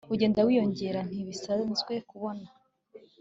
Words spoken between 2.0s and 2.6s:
kubona